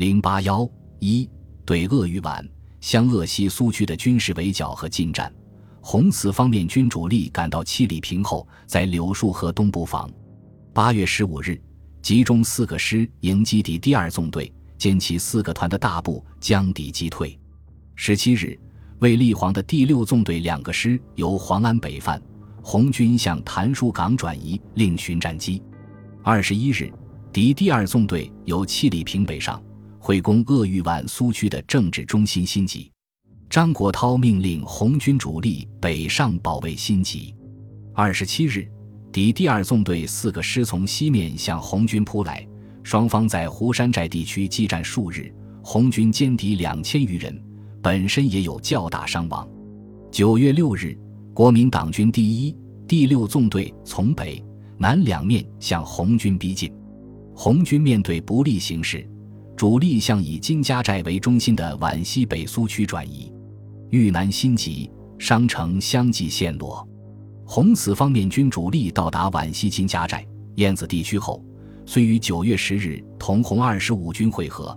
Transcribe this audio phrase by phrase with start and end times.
[0.00, 0.66] 零八幺
[0.98, 1.28] 一
[1.66, 2.42] 对鄂豫皖
[2.80, 5.30] 湘鄂西苏区的军事围剿和进战，
[5.82, 10.10] 红四方面军主力赶到七里坪后，在柳树河东布防。
[10.72, 11.60] 八月十五日，
[12.00, 17.38] 集中四个师迎击敌第二纵队，歼其四个团的大部，将敌击退。
[17.94, 18.58] 十七日，
[19.00, 22.18] 卫立煌的第六纵队两个师由黄安北犯，
[22.62, 25.62] 红军向谭树岗转移，另寻战机。
[26.22, 26.90] 二十一日，
[27.30, 29.62] 敌第二纵队由七里坪北上。
[30.02, 32.90] 会攻鄂豫皖苏区的政治中心新集，
[33.50, 37.34] 张国焘命令红军主力北上保卫新集。
[37.92, 38.66] 二十七日，
[39.12, 42.48] 敌第二纵队四个师从西面向红军扑来，
[42.82, 45.30] 双方在湖山寨地区激战数日，
[45.62, 47.38] 红军歼敌两千余人，
[47.82, 49.46] 本身也有较大伤亡。
[50.10, 50.98] 九月六日，
[51.34, 52.56] 国民党军第一、
[52.88, 54.42] 第六纵队从北、
[54.78, 56.72] 南两面向红军逼近，
[57.34, 59.06] 红军面对不利形势。
[59.60, 63.30] 主力向以金家寨为中心的皖西北苏区转移，
[63.90, 66.88] 豫南新集、商城相继陷落。
[67.44, 71.44] 红四方面军主力到达皖西金家寨、燕子地区后，
[71.84, 74.74] 虽于九月十日同红二十五军会合，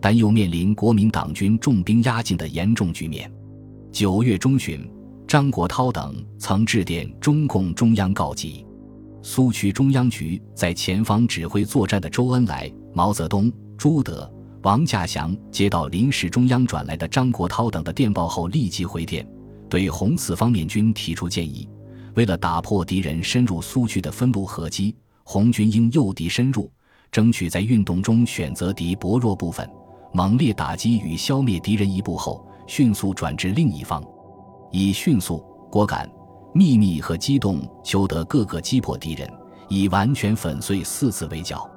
[0.00, 3.30] 但又面临国民党军重兵压境的严重局面。
[3.90, 4.90] 九月中旬，
[5.28, 8.64] 张国焘等曾致电中共中央告急。
[9.20, 13.52] 苏区中央局在前方指挥作战的周恩来、毛泽东。
[13.82, 19.26] 朱德、王稼祥接到临时中央转来的张国焘等的电报后，立即回电，
[19.68, 21.68] 对红四方面军提出建议：
[22.14, 24.94] 为了打破敌人深入苏区的分路合击，
[25.24, 26.70] 红军应诱敌深入，
[27.10, 29.68] 争取在运动中选择敌薄弱部分，
[30.12, 34.00] 猛烈打击与消灭敌人一部后，迅速转至另一方，
[34.70, 36.08] 以迅速、果敢、
[36.54, 39.28] 秘密和机动求得各个击破敌人，
[39.68, 41.68] 以完全粉碎四次围剿。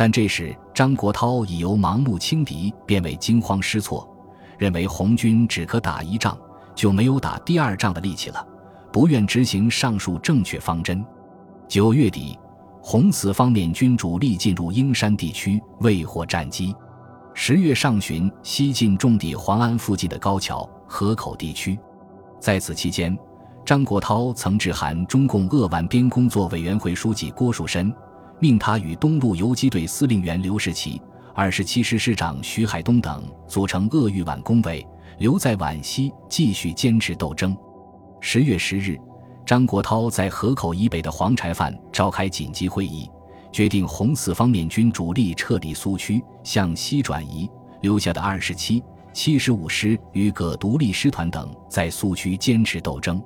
[0.00, 4.08] 但这时，张国焘已由盲目轻敌变为惊慌失措，
[4.56, 6.38] 认为红军只可打一仗，
[6.72, 8.46] 就没有打第二仗的力气了，
[8.92, 11.04] 不愿执行上述正确方针。
[11.66, 12.38] 九月底，
[12.80, 16.72] 红四方面军主力进入英山地区，未获战机。
[17.34, 21.76] 十月上旬，西进重抵黄安附近的高桥、河口地区。
[22.38, 23.18] 在此期间，
[23.64, 27.92] 张国焘曾致函中共鄂皖边工作委员会书记郭树深。
[28.40, 31.00] 命他与东路游击队司令员刘世奇、
[31.34, 34.86] 二十七师师长徐海东等组成鄂豫皖工委，
[35.18, 37.56] 留在皖西继续坚持斗争。
[38.20, 38.96] 十月十日，
[39.44, 43.10] 张国焘在河口以北的黄柴范召开紧急会议，
[43.50, 47.50] 决定红四方面军主力撤离苏区，向西转移，
[47.80, 48.82] 留下的二十七、
[49.12, 53.20] 七十五师与各独立师团等在苏区坚持斗争。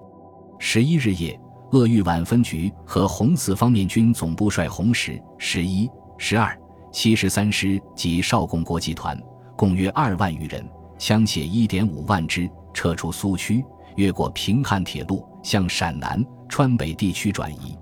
[0.58, 1.38] 十一日夜。
[1.72, 6.54] 鄂豫皖分局和红四方面军总部率红十、十一、十二、
[6.92, 9.18] 七十三师及少共国集团，
[9.56, 10.62] 共约二万余人，
[10.98, 13.64] 枪械一点五万支，撤出苏区，
[13.96, 17.74] 越过平汉铁路，向陕南、川北地区转移。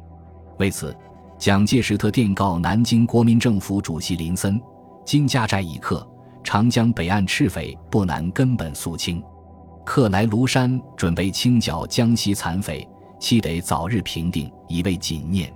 [0.61, 0.97] 为此，
[1.37, 4.61] 蒋介石特电告南京国民政府主席林森
[5.05, 6.09] ：“金家寨已克，
[6.45, 9.21] 长江北岸赤匪不难根本肃清；
[9.85, 12.89] 克来庐山，准备清剿江西残匪。”
[13.21, 15.53] 期得早日平定，以为谨念。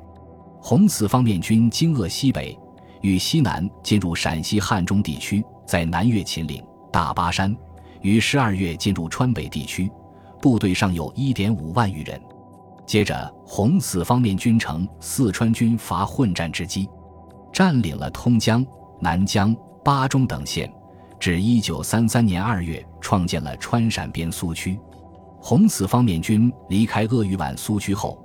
[0.61, 2.57] 红四方面军经鄂西北，
[3.01, 7.55] 与西南进入陕西汉中地区，在南越秦岭、大巴山，
[8.03, 9.91] 于十二月进入川北地区，
[10.41, 12.21] 部队尚有一点五万余人。
[12.87, 16.89] 接着，红四方面军乘四川军阀混战之机，
[17.53, 18.65] 占领了通江、
[19.01, 20.71] 南江、巴中等县，
[21.19, 24.79] 至一九三三年二月，创建了川陕边苏区。
[25.47, 28.19] 红四方面军离开鄂豫皖苏区后，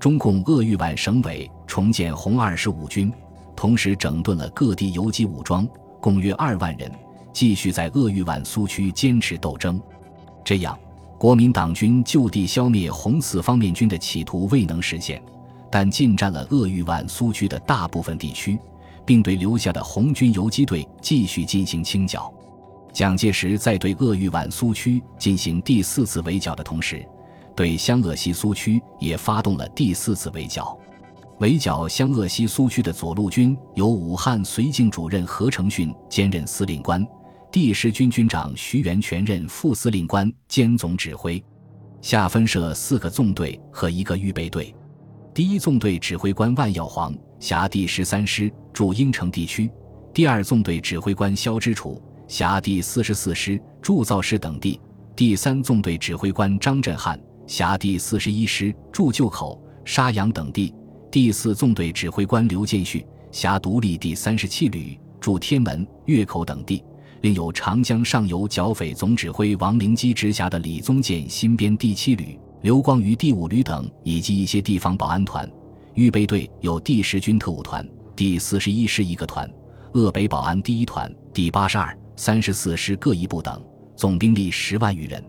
[0.00, 3.12] 中共鄂豫皖省委重建红二十五军，
[3.54, 5.64] 同时整顿了各地游击武装，
[6.00, 6.90] 共约二万人，
[7.32, 9.80] 继续在鄂豫皖苏区坚持斗争。
[10.44, 10.76] 这样，
[11.16, 15.22] 国民党军就地消灭红四方面军的企图未能实现，
[15.70, 18.58] 但进占了鄂豫皖苏区的大部分地区，
[19.06, 22.34] 并对留下的红军游击队继续进行清剿。
[22.94, 27.04] 蒋介石在对鄂豫皖苏区进行第四次围剿的同时，
[27.56, 30.78] 对湘鄂西苏区也发动了第四次围剿。
[31.40, 37.04] 围剿湘鄂西苏区的左路军由武汉绥靖主任何成训兼任司令官，
[37.50, 41.44] 第十军军长徐源全任副司令官兼总指挥，
[42.00, 44.72] 下分设四个纵队和一个预备队。
[45.34, 49.68] 第一纵队指挥官万耀煌辖第十三师，驻应城地区；
[50.12, 52.00] 第二纵队指挥官肖之楚。
[52.26, 54.80] 辖第四十四师铸造师等地，
[55.14, 60.74] 第三纵队指挥官张振汉辖第四十一师驻旧口、沙洋等地，
[61.10, 66.82] 第四纵队指挥官刘建旭辖独立第三十七旅驻天门、岳口等地，
[67.20, 75.48] 另有长江上游剿匪总指挥王灵基直辖的李宗建新编第七旅、刘光于第五旅等，以及一些地方保安团。
[75.94, 77.86] 预备队有第十军特务团、
[78.16, 79.48] 第四十一师一个团、
[79.92, 83.62] 鄂北保安第一团、第八十二、三十四师各一部等，
[83.96, 85.22] 总兵力十万余人。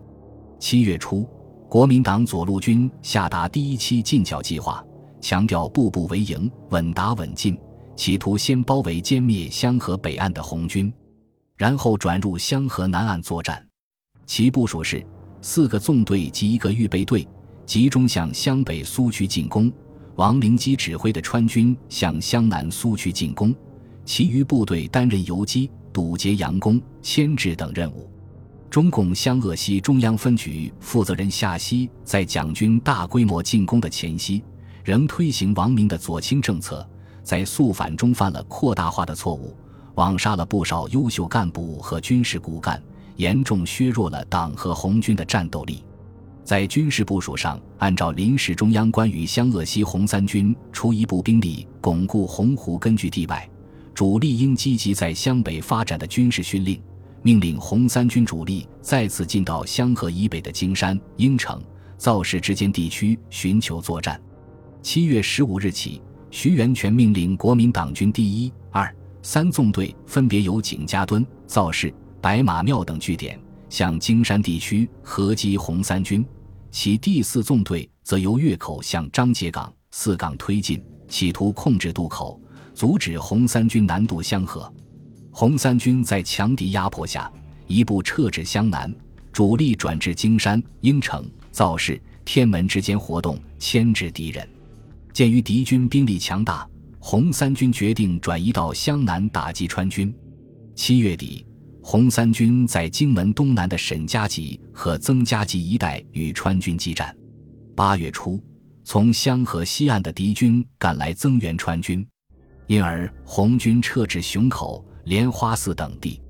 [0.60, 1.28] 七月初，
[1.68, 4.84] 国民党左路军下达第一期进剿计划，
[5.20, 7.58] 强调步步为营、稳打稳进，
[7.96, 10.94] 企图先包围歼灭湘河北岸的红军，
[11.58, 13.66] 然后转入湘河南岸作战。
[14.28, 15.06] 其部署是
[15.42, 17.28] 四个纵队及一个预备队，
[17.66, 19.72] 集中向湘北苏区进攻。
[20.16, 23.54] 王灵基指挥的川军向湘南苏区进攻，
[24.06, 28.12] 其余部队担任游击、堵截佯攻、牵制等任务。
[28.70, 34.44] 中共湘鄂西中央分局负责人夏曦在蒋军大规模进攻的前夕，
[34.84, 36.86] 仍推行王明的左倾政策，
[37.24, 39.56] 在肃反中犯了扩大化的错误，
[39.94, 42.84] 枉杀了不少优秀干部和军事骨干，
[43.16, 45.82] 严重削弱了党和红军的战斗力。
[46.44, 53.50] 在军事部署上，按照临时中央关于湘鄂西红三军出一部兵力巩固洪湖根据地外，
[53.96, 56.80] 主力应积极在湘北发展的军事训令，
[57.24, 61.64] 命令红三军主力再次进到湘河以北的荆山、应城、
[61.98, 64.22] 造市之间地区寻求作战。
[64.82, 73.40] 七月十五日起，徐源泉命令国民党军第一、二、三纵队分别由景家墩、造市、白马庙等据点
[73.70, 76.24] 向京山地区合击红三军。
[76.70, 82.38] 其第四纵队则由月口向张节港、四港推进，企图控制渡口，
[82.76, 84.72] 阻止红三军南渡湘河。
[85.32, 87.32] 红三军在强敌压迫下，
[87.66, 88.94] 一部撤至湘南，
[89.32, 94.48] 主力转至京山、应城、造市、天门之间活动，牵制敌人。
[95.14, 96.68] 鉴于敌军兵力强大，
[97.00, 100.14] 红三军决定转移到湘南打击川军。
[100.76, 101.46] 七月底。
[101.88, 107.16] 红三军在荆门东南的沈家集和曾家集一带与川军激战。
[107.76, 108.44] 八月初，
[108.84, 112.04] 从湘河西岸的敌军赶来增援川军，
[112.68, 116.22] 因而红军撤至熊口、莲花寺等地。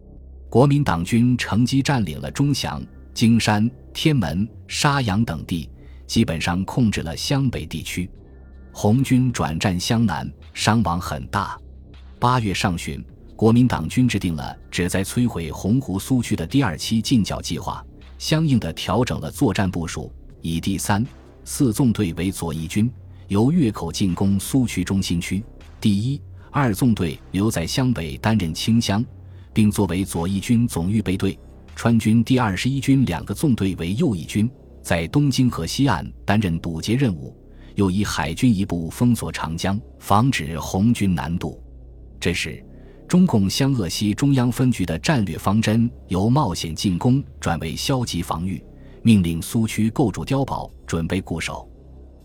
[0.50, 2.84] 国民党军乘机占领了钟祥、
[3.14, 5.70] 京山、天门、沙洋等地，
[6.08, 8.10] 基本上控制了湘北地区。
[8.72, 11.58] 红军转战湘南，伤亡很大。
[12.20, 13.04] 八月上旬。
[13.38, 17.86] 国民党军制定了旨在摧毁洪湖苏区的第二期进剿计划，
[18.18, 20.10] 相应的调整了作战部署，
[20.40, 21.06] 以第三、
[21.44, 22.90] 四纵队为左翼军，
[23.28, 25.42] 由月口进攻苏区中心区；
[25.80, 29.04] 第一、二纵队留在湘北担任清乡，
[29.54, 31.38] 并作为左翼军总预备队；
[31.76, 34.50] 川军第二十一军两个纵队为右翼军，
[34.82, 37.36] 在东京河西岸担任堵截任务，
[37.76, 41.62] 又以海军一部封锁长江，防止红军南渡。
[42.20, 42.64] 这时。
[43.08, 48.60] 中共湘鄂西中央分局的战略方针由冒险进攻转为消极防御，
[49.04, 51.70] 命令苏区构筑碉堡，准备固守。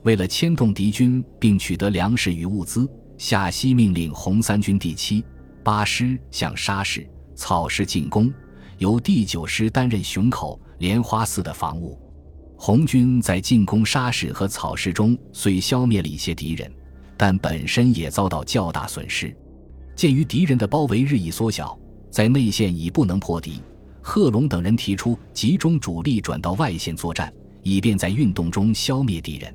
[0.02, 2.88] 为了牵动敌军并取得粮食与物资，
[3.18, 5.22] 夏曦命令红三军第七、
[5.62, 8.32] 八师向沙市、草市进攻，
[8.78, 11.98] 由第九师担任熊口、莲花寺的防务。
[12.56, 16.70] 红军在进攻沙市和草市中虽消灭了一些敌人，
[17.16, 19.34] 但本身也遭到较大损失。
[19.94, 21.78] 鉴于敌人的包围日益缩小，
[22.10, 23.60] 在内线已不能破敌，
[24.00, 27.30] 贺龙等人提出集中主力转到外线作战，
[27.62, 29.54] 以便在运动中消灭敌人。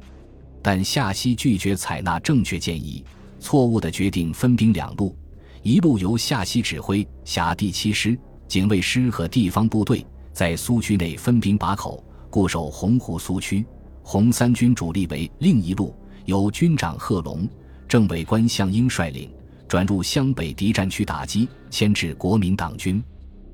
[0.66, 3.06] 但夏曦拒绝采纳正确建议，
[3.40, 5.16] 错误的决定分兵两路：
[5.62, 8.18] 一路由夏曦指挥辖第七师、
[8.48, 10.04] 警卫师和地方部队
[10.34, 13.64] 在苏区内分兵把口，固守洪湖苏区；
[14.02, 15.96] 红三军主力为另一路，
[16.26, 17.48] 由军长贺龙、
[17.88, 19.30] 政委官向英率领。
[19.68, 23.04] 转入湘北敌占区打击牵制国民党军，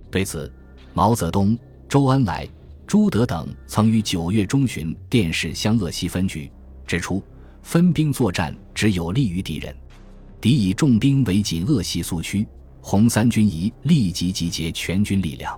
[0.10, 0.50] 对此，
[0.94, 2.48] 毛泽东、周恩来、
[2.88, 6.50] 朱德等曾于九月中旬电示湘鄂西分局，
[6.92, 7.24] 指出
[7.64, 9.74] 分兵作战只有利于敌人，
[10.42, 12.46] 敌以重兵围紧鄂西苏区，
[12.82, 15.58] 红三军宜立即集结全军力量，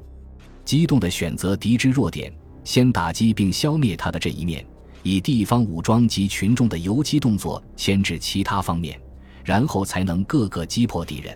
[0.63, 2.31] 机动地选择敌之弱点，
[2.63, 4.63] 先打击并消灭他的这一面，
[5.01, 8.95] 以地方武装及群众的游击动作牵制其他方面。
[9.43, 11.35] 然后才能各个击破敌人，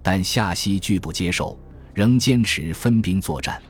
[0.00, 1.58] 但夏曦拒不接受，
[1.92, 3.60] 仍坚持分兵作战。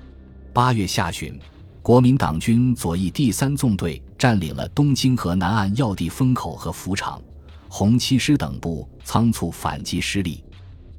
[0.53, 1.37] 八月下旬，
[1.85, 7.21] 国民党军左翼第三纵队占领了东京河南岸要地风口和福场，
[7.69, 10.43] 红七师等部仓促反击失利。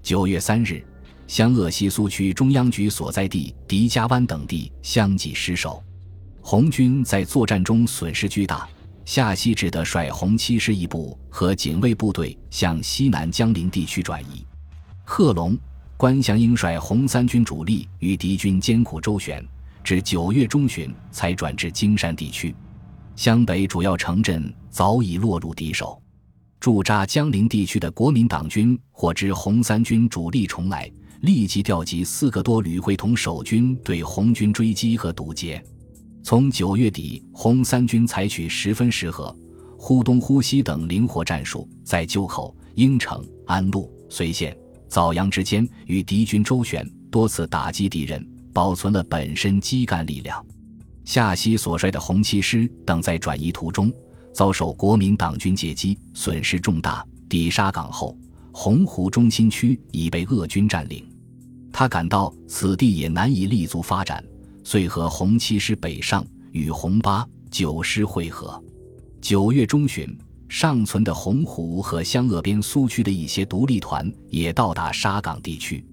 [0.03, 0.85] 九月三日，
[1.25, 5.83] 湘鄂西苏区中央局所在地迪家湾等地相继失守，
[6.39, 8.69] 红军在作战中损失巨大。
[9.05, 14.45] 夏曦只得率红七师一部和警卫部队向西南江陵地区转移。
[15.03, 15.57] 贺龙、
[15.97, 19.43] 关祥英率红三军主力与敌军艰苦周旋，
[19.85, 22.53] 至九月中旬才转至京山地区。
[23.15, 26.01] 湘北主要城镇早已落入敌手。
[26.59, 35.63] 驻扎江陵地区的国民党军获知红三军主力重来，立即调集四个多旅会同守军对红军追击和堵截。
[36.23, 39.33] 从九月底，红三军采取十分适合
[39.77, 44.57] 忽东忽西等灵活战术，在鸠口、应城、安陆、睢县、
[44.89, 50.43] 枣阳之间与敌军周旋，多次打击敌人，保存了本身基干力量。
[51.03, 53.91] 夏曦所率的红七师等在转移途中。
[54.33, 57.05] 遭受国民党军截击，损失重大。
[57.29, 58.17] 抵沙港后，
[58.51, 61.07] 洪湖中心区已被鄂军占领，
[61.71, 64.21] 他感到此地也难以立足发展，
[64.65, 68.61] 遂和红七师北上，与红八九师会合。
[69.21, 70.13] 九月中旬，
[70.49, 75.85] 尚存的洪湖和湘鄂边苏区的一些独立团也到达沙港地区。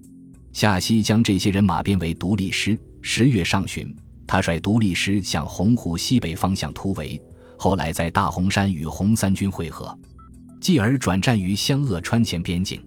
[0.53, 2.79] 夏曦将这些人马编为独立师。
[3.01, 3.93] 十月上旬，
[4.25, 7.21] 他率独立师向洪湖西北方向突围。
[7.57, 9.97] 后来在大洪山与红三军会合，
[10.61, 12.81] 继而转战于湘鄂川黔边境。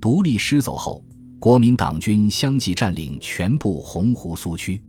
[0.00, 1.02] 独立师走后，
[1.38, 4.82] 国民党军相继占领全部洪湖苏区。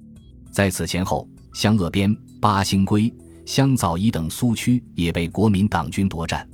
[0.52, 3.14] 在此前后，湘鄂边、八星归、
[3.46, 6.48] 湘枣宜等苏区也被国民党军夺占。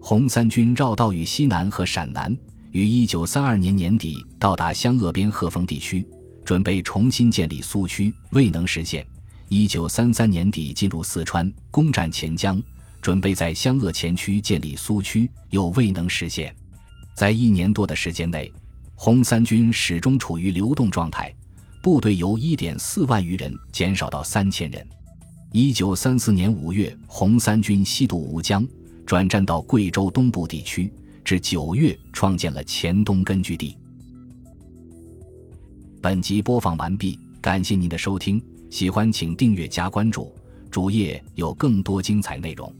[0.00, 2.34] 红三军绕道于西南和陕南，
[2.72, 6.06] 于一九三二年年底到达湘鄂边鹤峰地区，
[6.44, 9.04] 准备重新建立苏区，未能实现。
[9.48, 12.62] 一九三三年底进入四川，攻占黔江，
[13.02, 16.54] 准备在湘鄂前区建立苏区，又未能实现。
[17.16, 18.52] 在一年多的时间内，
[18.94, 21.34] 红三军始终处于流动状态，
[21.82, 24.86] 部队由一点四万余人减少到三千人。
[25.50, 28.64] 一九三四年五月，红三军西渡吴江，
[29.04, 30.92] 转战到贵州东部地区，
[31.30, 33.78] 至九月创建了黔东根据地。
[36.02, 38.42] 本集播放完毕，感谢您的收听。
[38.68, 40.34] 喜欢请订阅加关注，
[40.72, 42.74] 主页有更多精彩内容。